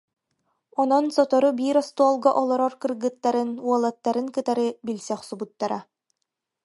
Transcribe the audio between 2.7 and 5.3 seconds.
кыргыттарын, уолаттарын кытары билсэ